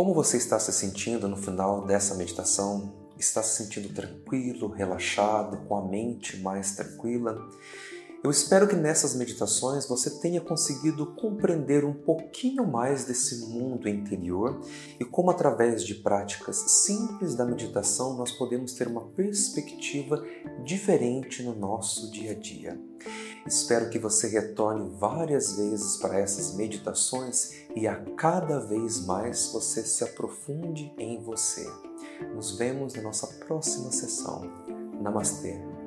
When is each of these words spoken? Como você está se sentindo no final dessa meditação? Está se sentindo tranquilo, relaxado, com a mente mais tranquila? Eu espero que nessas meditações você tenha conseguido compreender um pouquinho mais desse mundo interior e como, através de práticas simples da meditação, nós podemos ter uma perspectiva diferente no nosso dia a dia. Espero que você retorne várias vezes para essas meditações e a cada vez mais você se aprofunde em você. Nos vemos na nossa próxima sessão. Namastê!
Como 0.00 0.14
você 0.14 0.38
está 0.38 0.58
se 0.58 0.72
sentindo 0.72 1.28
no 1.28 1.36
final 1.36 1.84
dessa 1.84 2.14
meditação? 2.14 2.90
Está 3.18 3.42
se 3.42 3.62
sentindo 3.62 3.90
tranquilo, 3.90 4.68
relaxado, 4.68 5.58
com 5.68 5.76
a 5.76 5.86
mente 5.86 6.38
mais 6.38 6.74
tranquila? 6.74 7.38
Eu 8.22 8.30
espero 8.30 8.68
que 8.68 8.76
nessas 8.76 9.14
meditações 9.14 9.86
você 9.86 10.10
tenha 10.10 10.42
conseguido 10.42 11.06
compreender 11.14 11.86
um 11.86 11.94
pouquinho 11.94 12.66
mais 12.66 13.04
desse 13.04 13.46
mundo 13.46 13.88
interior 13.88 14.60
e 15.00 15.04
como, 15.06 15.30
através 15.30 15.82
de 15.82 15.94
práticas 15.94 16.56
simples 16.84 17.34
da 17.34 17.46
meditação, 17.46 18.14
nós 18.18 18.30
podemos 18.32 18.74
ter 18.74 18.88
uma 18.88 19.06
perspectiva 19.12 20.22
diferente 20.62 21.42
no 21.42 21.54
nosso 21.56 22.10
dia 22.10 22.32
a 22.32 22.34
dia. 22.34 22.78
Espero 23.46 23.88
que 23.88 23.98
você 23.98 24.28
retorne 24.28 24.94
várias 24.98 25.56
vezes 25.56 25.96
para 25.96 26.18
essas 26.18 26.54
meditações 26.54 27.52
e 27.74 27.88
a 27.88 27.96
cada 28.16 28.60
vez 28.60 29.00
mais 29.06 29.50
você 29.50 29.82
se 29.82 30.04
aprofunde 30.04 30.92
em 30.98 31.18
você. 31.22 31.66
Nos 32.34 32.58
vemos 32.58 32.92
na 32.92 33.00
nossa 33.00 33.26
próxima 33.46 33.90
sessão. 33.90 34.42
Namastê! 35.00 35.79